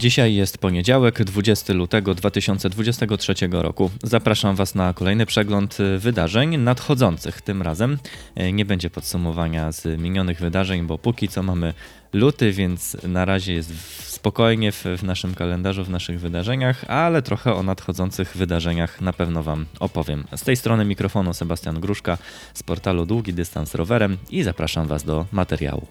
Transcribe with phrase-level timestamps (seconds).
[0.00, 3.90] Dzisiaj jest poniedziałek, 20 lutego 2023 roku.
[4.02, 7.42] Zapraszam Was na kolejny przegląd wydarzeń nadchodzących.
[7.42, 7.98] Tym razem
[8.34, 11.74] e, nie będzie podsumowania z minionych wydarzeń, bo póki co mamy
[12.12, 13.72] luty, więc na razie jest
[14.10, 19.42] spokojnie w, w naszym kalendarzu, w naszych wydarzeniach, ale trochę o nadchodzących wydarzeniach na pewno
[19.42, 20.24] Wam opowiem.
[20.36, 22.18] Z tej strony mikrofonu Sebastian Gruszka
[22.54, 25.86] z portalu Długi Dystans Rowerem i zapraszam Was do materiału.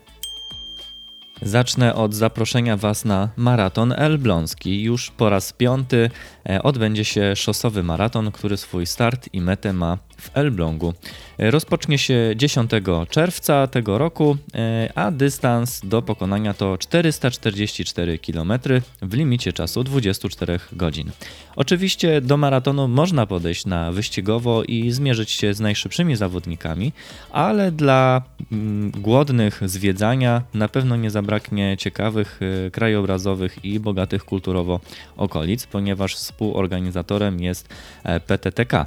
[1.41, 4.83] Zacznę od zaproszenia Was na maraton elbląski.
[4.83, 6.09] Już po raz piąty
[6.49, 10.93] e, odbędzie się szosowy maraton, który swój start i metę ma w Elblągu.
[11.39, 12.71] Rozpocznie się 10
[13.09, 18.53] czerwca tego roku, e, a dystans do pokonania to 444 km
[19.01, 21.11] w limicie czasu 24 godzin.
[21.55, 26.91] Oczywiście do maratonu można podejść na wyścigowo i zmierzyć się z najszybszymi zawodnikami,
[27.31, 34.79] ale dla mm, głodnych zwiedzania na pewno nie zabraknie ciekawych, e, krajobrazowych i bogatych kulturowo
[35.17, 37.69] okolic, ponieważ współorganizatorem jest
[38.03, 38.85] e, PTTK.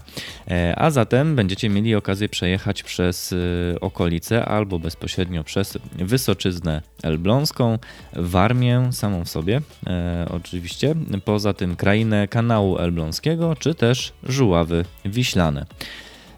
[0.77, 7.79] A zatem potem będziecie mieli okazję przejechać przez y, okolice albo bezpośrednio przez Wysoczyznę Elbląską,
[8.13, 15.67] Warmię samą w sobie, e, oczywiście, poza tym krainę kanału elbląskiego, czy też Żuławy Wiślane.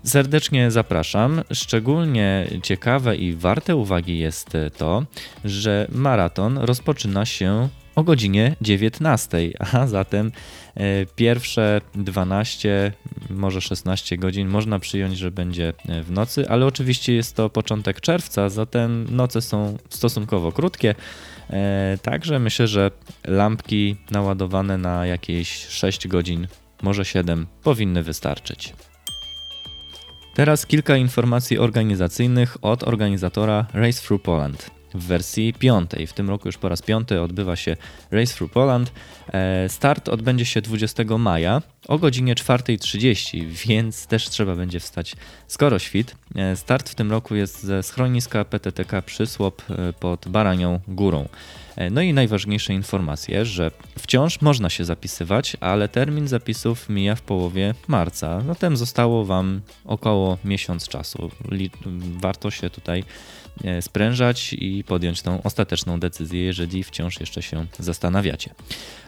[0.02, 1.42] Serdecznie zapraszam.
[1.52, 5.04] Szczególnie ciekawe i warte uwagi jest to,
[5.44, 10.32] że maraton rozpoczyna się o godzinie 19, a zatem
[10.74, 12.92] e, pierwsze 12,
[13.30, 18.00] może 16 godzin można przyjąć, że będzie e, w nocy, ale oczywiście jest to początek
[18.00, 20.94] czerwca, zatem noce są stosunkowo krótkie.
[21.50, 22.90] E, także myślę, że
[23.26, 26.46] lampki naładowane na jakieś 6 godzin,
[26.82, 28.74] może 7 powinny wystarczyć.
[30.34, 36.06] Teraz kilka informacji organizacyjnych od organizatora Race Through Poland w wersji piątej.
[36.06, 37.76] W tym roku już po raz piąty odbywa się
[38.10, 38.92] Race Through Poland.
[39.32, 45.78] E, start odbędzie się 20 maja o godzinie 4.30, więc też trzeba będzie wstać skoro
[45.78, 46.16] świt.
[46.34, 51.28] E, start w tym roku jest ze schroniska PTTK Przysłop e, pod Baranią Górą.
[51.90, 57.74] No i najważniejsze informacje, że wciąż można się zapisywać, ale termin zapisów mija w połowie
[57.88, 58.40] marca.
[58.40, 61.30] Zatem zostało Wam około miesiąc czasu.
[62.20, 63.04] Warto się tutaj
[63.80, 68.54] sprężać i podjąć tą ostateczną decyzję, jeżeli wciąż jeszcze się zastanawiacie.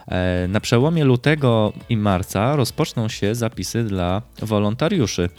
[0.07, 5.29] E, na przełomie lutego i marca rozpoczną się zapisy dla wolontariuszy.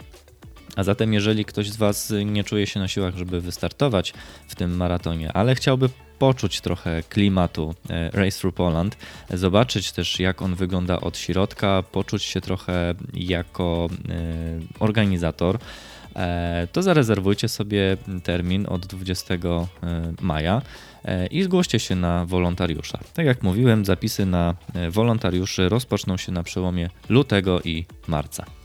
[0.75, 4.13] A zatem, jeżeli ktoś z Was nie czuje się na siłach, żeby wystartować
[4.47, 5.89] w tym maratonie, ale chciałby
[6.19, 8.97] poczuć trochę klimatu e, Race Through Poland,
[9.33, 13.89] zobaczyć też jak on wygląda od środka, poczuć się trochę jako
[14.79, 15.98] organizator, E,
[16.71, 19.39] to zarezerwujcie sobie termin od 20 e,
[20.21, 20.61] maja
[21.05, 22.99] e, i zgłoście się na wolontariusza.
[23.13, 24.55] Tak jak mówiłem, zapisy na
[24.89, 28.58] wolontariuszy rozpoczną się na przełomie lutego i marca.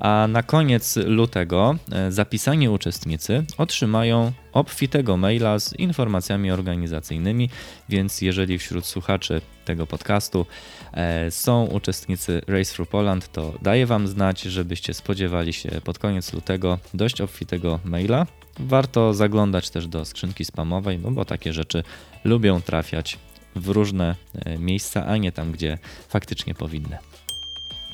[0.00, 7.50] A na koniec lutego e, zapisani uczestnicy otrzymają obfitego maila z informacjami organizacyjnymi,
[7.88, 10.46] więc jeżeli wśród słuchaczy tego podcastu
[10.92, 16.32] e, są uczestnicy Race Through Poland, to daję Wam znać, żebyście spodziewali się pod koniec
[16.32, 18.26] lutego dość obfitego maila.
[18.58, 21.82] Warto zaglądać też do skrzynki spamowej, no bo takie rzeczy
[22.24, 23.18] lubią trafiać
[23.56, 25.78] w różne e, miejsca, a nie tam, gdzie
[26.08, 26.98] faktycznie powinny.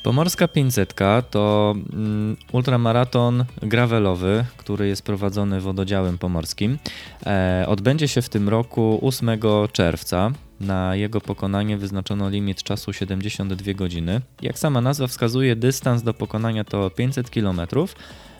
[0.07, 0.93] Pomorska 500
[1.29, 6.77] to mm, ultramaraton gravelowy, który jest prowadzony wododziałem pomorskim.
[7.25, 9.29] E, odbędzie się w tym roku 8
[9.71, 10.31] czerwca.
[10.59, 14.21] Na jego pokonanie wyznaczono limit czasu 72 godziny.
[14.41, 17.61] Jak sama nazwa wskazuje, dystans do pokonania to 500 km,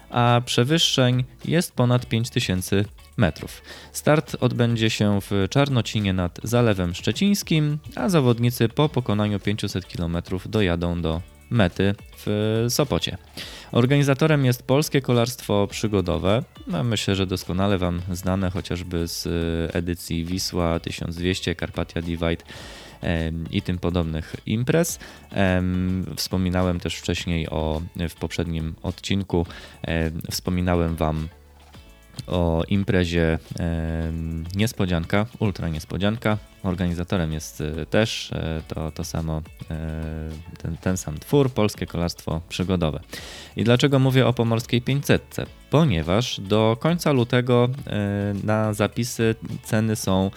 [0.10, 2.86] a przewyższeń jest ponad 5000
[3.18, 3.62] metrów.
[3.92, 10.18] Start odbędzie się w Czarnocinie nad Zalewem Szczecińskim, a zawodnicy po pokonaniu 500 km
[10.50, 13.18] dojadą do mety w Sopocie.
[13.72, 16.44] Organizatorem jest Polskie Kolarstwo Przygodowe.
[16.68, 22.44] No, myślę, że doskonale Wam znane chociażby z e, edycji Wisła 1200, Carpatia Divide
[23.52, 25.00] i tym podobnych imprez.
[26.16, 29.46] Wspominałem też wcześniej o, w poprzednim odcinku,
[30.32, 31.28] wspominałem Wam
[32.28, 33.40] o imprezie
[34.56, 36.38] Niespodzianka, Ultra Niespodzianka.
[36.64, 39.42] Organizatorem jest e, też e, to, to samo,
[39.72, 40.30] e,
[40.62, 43.00] ten, ten sam twór, Polskie Kolarstwo Przygodowe.
[43.56, 45.36] I dlaczego mówię o Pomorskiej 500?
[45.70, 47.70] Ponieważ do końca lutego
[48.44, 50.32] na zapisy ceny są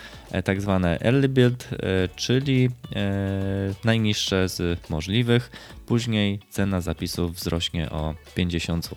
[0.45, 1.69] tak zwane early build,
[2.17, 2.71] czyli
[3.85, 5.51] najniższe z możliwych.
[5.87, 8.97] Później cena zapisów wzrośnie o 50 zł.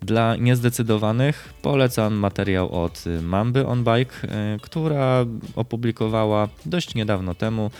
[0.00, 4.14] Dla niezdecydowanych polecam materiał od Mamby on Bike,
[4.62, 5.24] która
[5.56, 7.70] opublikowała dość niedawno temu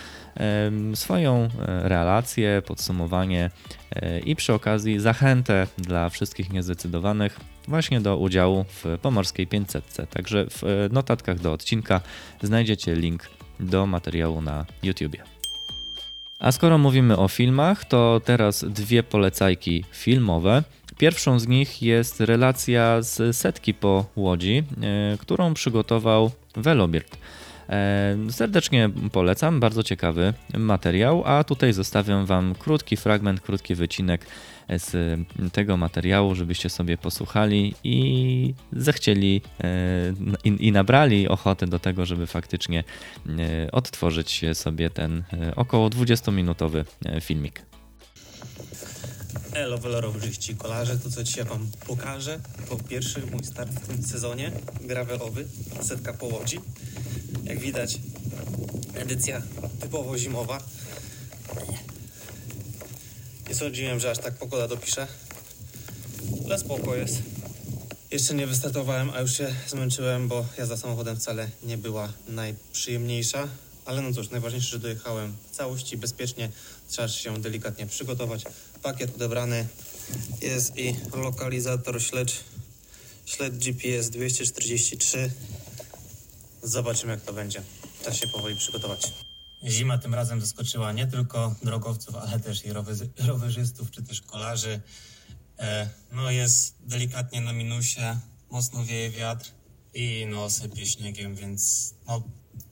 [0.94, 3.50] swoją relację, podsumowanie
[4.24, 9.96] i przy okazji zachętę dla wszystkich niezdecydowanych właśnie do udziału w Pomorskiej 500.
[10.10, 12.00] Także w notatkach do odcinka
[12.42, 13.30] znajdziecie link
[13.60, 15.22] do materiału na YouTubie.
[16.38, 20.62] A skoro mówimy o filmach, to teraz dwie polecajki filmowe.
[20.98, 27.18] Pierwszą z nich jest relacja z setki po Łodzi, e, którą przygotował Velobirt.
[27.68, 34.26] E, serdecznie polecam, bardzo ciekawy materiał, a tutaj zostawiam Wam krótki fragment, krótki wycinek
[34.68, 35.20] z
[35.52, 39.68] tego materiału, żebyście sobie posłuchali i zechcieli e,
[40.44, 42.84] i, nabrali ochoty do tego, żeby faktycznie
[43.28, 45.22] e, odtworzyć sobie ten
[45.56, 46.84] około 20-minutowy
[47.20, 47.71] filmik.
[49.54, 54.52] Elo Welerowyści kolarze, to co dzisiaj wam pokażę, to pierwszy mój start w tym sezonie
[54.80, 55.46] gravelowy,
[55.82, 56.60] setka po Łodzi.
[57.44, 57.98] Jak widać,
[58.94, 59.42] edycja
[59.80, 60.62] typowo zimowa.
[63.48, 65.06] Nie sądziłem, że aż tak pogoda dopisze,
[66.44, 67.22] ale spoko jest.
[68.10, 73.48] Jeszcze nie wystartowałem, a już się zmęczyłem, bo jazda samochodem wcale nie była najprzyjemniejsza.
[73.84, 76.50] Ale no cóż, najważniejsze, że dojechałem w całości bezpiecznie.
[76.88, 78.44] Trzeba się delikatnie przygotować.
[78.82, 79.66] Pakiet odebrany
[80.42, 82.40] jest i lokalizator śledź,
[83.26, 85.32] śledź GPS 243.
[86.62, 87.62] Zobaczymy jak to będzie.
[88.00, 89.12] Trzeba się powoli przygotować.
[89.64, 92.72] Zima tym razem zaskoczyła nie tylko drogowców, ale też i
[93.26, 94.80] rowerzystów czy też kolarzy.
[95.58, 98.18] E, no jest delikatnie na minusie,
[98.50, 99.50] mocno wieje wiatr
[99.94, 102.22] i no sypie śniegiem, więc no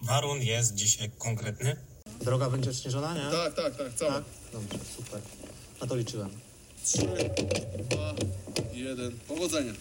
[0.02, 1.76] warun jest dzisiaj konkretny.
[2.20, 3.30] Droga będzie odśnieżona, nie?
[3.30, 4.12] Tak, tak, tak, cała.
[4.12, 4.24] Tak?
[4.52, 5.20] Dobrze, super.
[5.80, 6.30] Na to liczyłem.
[6.84, 6.98] 3,
[7.88, 8.14] 2,
[8.72, 9.18] 1.
[9.28, 9.72] Powodzenia.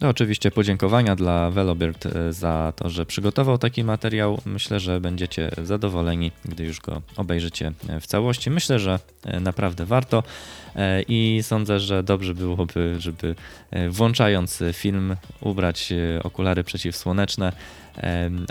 [0.00, 4.40] No, oczywiście podziękowania dla Velobird e, za to, że przygotował taki materiał.
[4.44, 8.50] Myślę, że będziecie zadowoleni, gdy już go obejrzycie e, w całości.
[8.50, 10.22] Myślę, że e, naprawdę warto
[11.08, 13.34] i sądzę, że dobrze byłoby, żeby
[13.90, 15.92] włączając film ubrać
[16.22, 17.52] okulary przeciwsłoneczne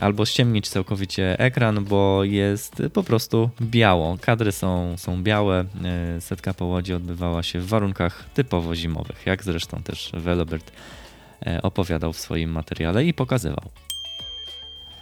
[0.02, 4.18] albo ściemnić całkowicie ekran, bo jest po prostu biało.
[4.22, 5.66] Kadry są, są białe.
[6.20, 10.72] Setka po łodzi odbywała się w warunkach typowo zimowych, jak zresztą też Velobird
[11.64, 13.70] opowiadał w swoim materiale i pokazywał.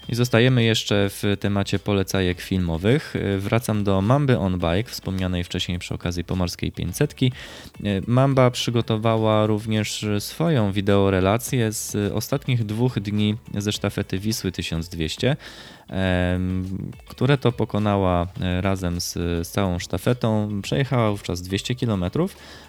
[0.09, 3.15] I zostajemy jeszcze w temacie polecajek filmowych.
[3.15, 7.13] E, wracam do Mamby on Bike, wspomnianej wcześniej przy okazji Pomorskiej 500.
[7.13, 7.27] E,
[8.07, 15.37] Mamba przygotowała również swoją wideorelację z ostatnich dwóch dni ze sztafety Wisły 1200
[17.07, 20.49] które to pokonała e, razem z, z całą sztafetą.
[20.61, 22.05] Przejechała wówczas 200 km.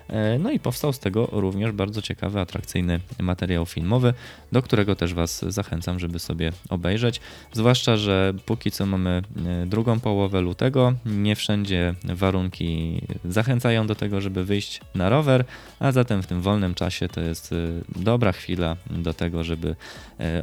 [0.08, 4.14] E, no i powstał z tego również bardzo ciekawy, atrakcyjny materiał filmowy,
[4.52, 7.20] do którego też Was zachęcam, żeby sobie obejrzeć.
[7.52, 14.20] Zwłaszcza, że póki co mamy e, drugą połowę lutego, nie wszędzie warunki zachęcają do tego,
[14.20, 15.44] żeby wyjść na rower,
[15.78, 17.54] a zatem w tym wolnym czasie to jest
[17.96, 19.76] dobra chwila do tego, żeby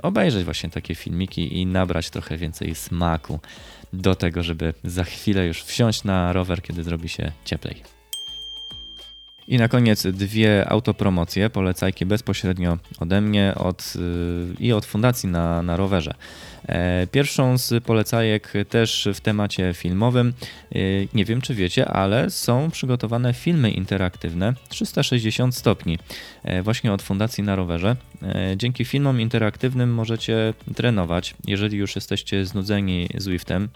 [0.01, 3.39] obejrzeć właśnie takie filmiki i nabrać trochę więcej więcej smaku
[3.93, 7.83] do tego, żeby za chwilę już wsiąść na rower, kiedy zrobi się cieplej.
[9.47, 15.61] I na koniec dwie autopromocje, polecajki bezpośrednio ode mnie od, yy, i od Fundacji na,
[15.61, 16.13] na rowerze.
[16.67, 20.33] E, pierwszą z polecajek też w temacie filmowym.
[20.71, 20.77] E,
[21.13, 25.99] nie wiem, czy wiecie, ale są przygotowane filmy interaktywne 360 stopni
[26.43, 27.95] e, właśnie od Fundacji na rowerze.
[28.55, 33.69] Dzięki filmom interaktywnym możecie trenować, jeżeli już jesteście znudzeni Zwiftem,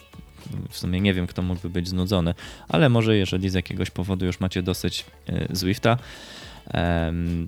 [0.70, 2.34] w sumie nie wiem, kto mógłby być znudzony,
[2.68, 5.06] ale może jeżeli z jakiegoś powodu już macie dosyć
[5.50, 5.98] Zwifta,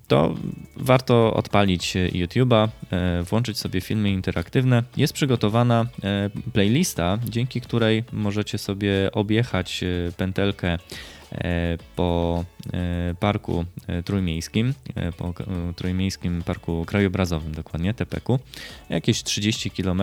[0.08, 0.36] to
[0.76, 4.84] warto odpalić YouTube'a, e, włączyć sobie filmy interaktywne.
[4.98, 10.78] Jest przygotowana e, playlista, dzięki której możecie sobie objechać e, pętelkę
[11.96, 12.44] po
[13.20, 13.66] parku
[14.06, 14.74] trójmiejskim,
[15.18, 15.34] po
[15.76, 18.40] trójmiejskim parku krajobrazowym dokładnie, TPK.
[18.90, 20.02] Jakieś 30 km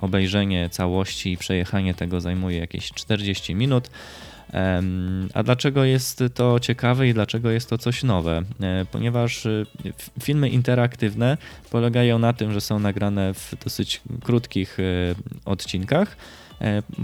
[0.00, 3.90] obejrzenie całości i przejechanie tego zajmuje jakieś 40 minut.
[5.34, 8.42] A dlaczego jest to ciekawe i dlaczego jest to coś nowe?
[8.60, 9.46] E, ponieważ
[10.22, 11.36] filmy interaktywne
[11.70, 14.78] polegają na tym, że są nagrane w dosyć krótkich
[15.44, 16.47] odcinkach, e,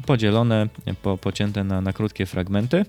[0.06, 0.68] podzielone,
[1.02, 2.84] po, pocięte na, na krótkie fragmenty.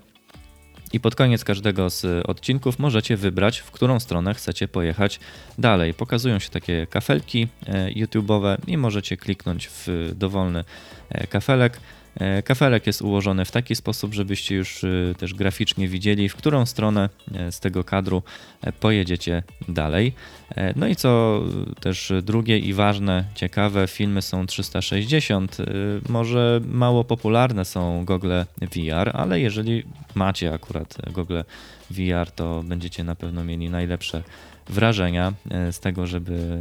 [0.92, 5.20] I pod koniec każdego z odcinków możecie wybrać, w którą stronę chcecie pojechać
[5.58, 5.94] dalej.
[5.94, 10.64] Pokazują się takie kafelki e, YouTube'owe i możecie kliknąć w dowolny
[11.28, 12.05] kafelek E,
[12.44, 17.08] kafelek jest ułożony w taki sposób, żebyście już e, też graficznie widzieli, w którą stronę
[17.50, 18.22] z tego kadru
[18.80, 20.12] pojedziecie dalej.
[20.76, 21.42] No i co
[21.80, 25.56] też drugie i ważne, ciekawe, filmy są 360.
[26.08, 29.82] Może mało popularne są gogle VR, ale jeżeli
[30.14, 31.44] macie akurat gogle
[31.90, 34.22] VR, to będziecie na pewno mieli najlepsze
[34.68, 36.58] wrażenia e, z tego, żeby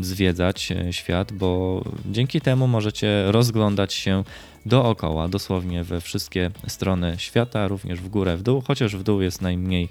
[0.00, 4.24] zwiedzać e, świat, bo dzięki temu możecie rozglądać się
[4.66, 9.42] dookoła, dosłownie we wszystkie strony świata, również w górę, w dół, chociaż w dół jest
[9.42, 9.88] najmniej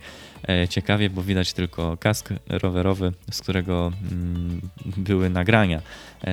[0.50, 4.62] e, ciekawie, bo widać tylko kask rowerowy, z którego mm,
[4.98, 5.82] były nagrania,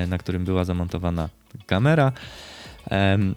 [0.07, 1.29] na którym była zamontowana
[1.65, 2.11] kamera.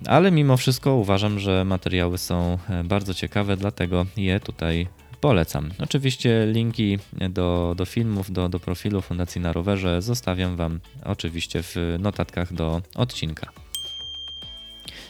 [0.06, 4.86] Ale mimo wszystko uważam, że materiały są bardzo ciekawe, dlatego je tutaj
[5.20, 5.70] polecam.
[5.78, 6.98] Oczywiście linki
[7.30, 12.82] do, do filmów, do, do profilu Fundacji na Rowerze zostawiam Wam oczywiście w notatkach do
[12.94, 13.52] odcinka.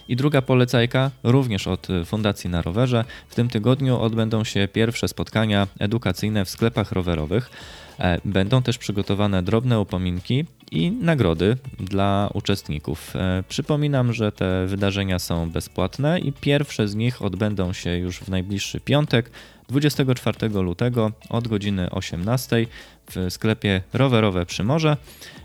[0.08, 3.04] I druga polecajka, również od Fundacji na Rowerze.
[3.28, 7.50] W tym tygodniu odbędą się pierwsze spotkania edukacyjne w sklepach rowerowych.
[7.98, 13.16] E, będą też przygotowane drobne upominki i nagrody dla uczestników.
[13.16, 18.28] E, przypominam, że te wydarzenia są bezpłatne i pierwsze z nich odbędą się już w
[18.28, 19.30] najbliższy piątek,
[19.68, 22.66] 24 lutego od godziny 18
[23.10, 24.96] w sklepie Rowerowe Przymorze.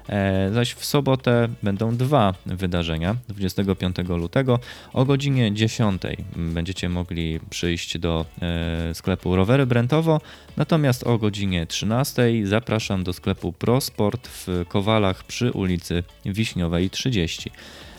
[0.10, 3.15] E, zaś w sobotę będą dwa wydarzenia.
[3.29, 4.60] 25 lutego
[4.94, 6.01] o godzinie 10
[6.36, 10.22] będziecie mogli przyjść do e, sklepu Rowery Brentowo,
[10.58, 17.51] natomiast o godzinie 13 zapraszam do sklepu ProSport w Kowalach przy ulicy Wiśniowej 30.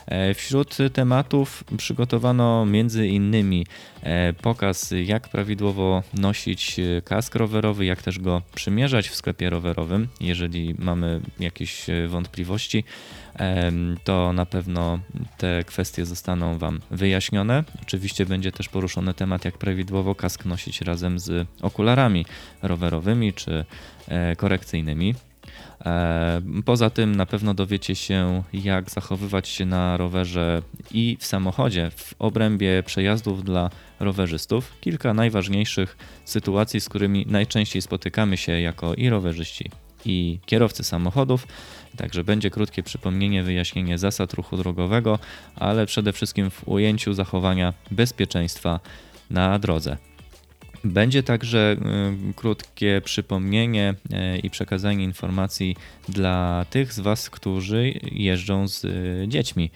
[0.07, 2.67] E, wśród tematów przygotowano
[3.09, 3.67] innymi
[4.03, 10.09] e, pokaz, jak prawidłowo nosić e, kask rowerowy, jak też go przymierzać w sklepie rowerowym.
[10.21, 12.85] Jeżeli mamy jakieś wątpliwości,
[14.05, 14.99] to na pewno
[15.39, 17.65] te kwestie zostaną Wam wyjaśnione.
[17.83, 22.27] Oczywiście będzie też poruszony temat, jak prawidłowo kask nosić razem z okularami
[22.63, 23.65] rowerowymi czy
[24.37, 25.15] korekcyjnymi.
[25.87, 31.91] E, poza tym na pewno dowiecie się, jak zachowywać się na rowerze i w samochodzie
[31.97, 33.71] w obrębie przejazdów dla
[34.01, 34.73] rowerzystów.
[34.81, 39.71] Kilka najważniejszych sytuacji, z którymi najczęściej spotykamy się jako i rowerzyści,
[40.05, 41.47] i kierowcy samochodów.
[41.97, 45.19] Także będzie krótkie przypomnienie, wyjaśnienie zasad ruchu drogowego,
[45.57, 48.81] ale przede wszystkim w ujęciu zachowania bezpieczeństwa
[49.31, 49.97] na drodze.
[50.91, 51.77] Będzie także
[52.31, 53.95] y, krótkie przypomnienie
[54.35, 55.77] y, i przekazanie informacji
[56.09, 59.71] dla tych z Was, którzy jeżdżą z y, dziećmi.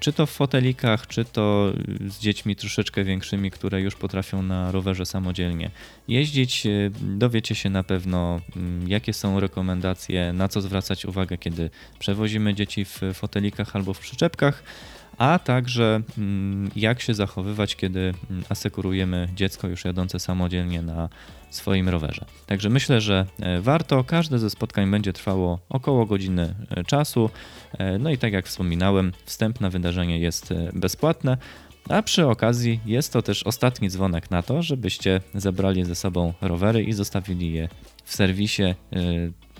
[0.00, 1.72] Czy to w fotelikach, czy to
[2.08, 5.70] z dziećmi troszeczkę większymi, które już potrafią na rowerze samodzielnie
[6.08, 6.66] jeździć.
[7.00, 12.84] Dowiecie się na pewno, mm, jakie są rekomendacje, na co zwracać uwagę, kiedy przewozimy dzieci
[12.84, 14.62] w fotelikach albo w przyczepkach
[15.18, 21.08] a także mm, jak się zachowywać, kiedy mm, asekurujemy dziecko już jadące samodzielnie na
[21.50, 22.24] swoim rowerze.
[22.46, 24.04] Także myślę, że e, warto.
[24.04, 27.30] Każde ze spotkań będzie trwało około godziny e, czasu.
[27.78, 31.36] E, no i tak jak wspominałem, wstęp na wydarzenie jest bezpłatne.
[31.88, 36.82] A przy okazji jest to też ostatni dzwonek na to, żebyście zabrali ze sobą rowery
[36.82, 37.68] i zostawili je
[38.04, 38.74] w serwisie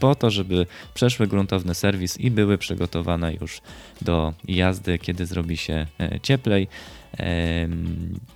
[0.01, 3.61] po to, żeby przeszły gruntowny serwis i były przygotowane już
[4.03, 6.69] do jazdy, kiedy zrobi się e, cieplej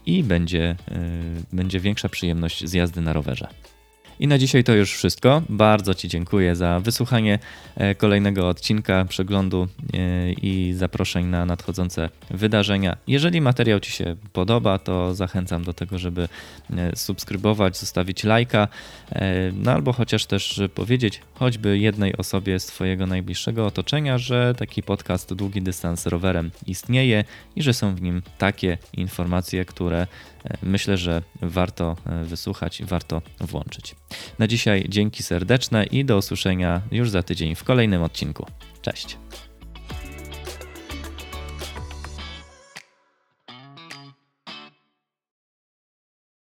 [0.07, 0.77] i będzie, e,
[1.53, 3.49] będzie większa przyjemność z jazdy na rowerze.
[4.21, 5.43] I na dzisiaj to już wszystko.
[5.49, 7.39] Bardzo Ci dziękuję za wysłuchanie
[7.77, 12.97] e, kolejnego odcinka, przeglądu e, i zaproszeń na nadchodzące wydarzenia.
[13.07, 16.29] Jeżeli materiał Ci się podoba, to zachęcam do tego, żeby
[16.71, 18.69] e, subskrybować, zostawić lajka,
[19.53, 25.35] no albo chociaż też powiedzieć choćby jednej osobie z Twojego najbliższego otoczenia, że taki podcast
[25.35, 27.25] Długi Dystans Rowerem istnieje
[27.57, 30.07] i że są w nim takie informacje, które
[30.63, 33.97] myślę, że warto wysłuchać i warto włączyć.
[34.39, 38.47] Na dzisiaj dzięki serdeczne i do usłyszenia już za tydzień w kolejnym odcinku.
[38.83, 39.17] Cześć.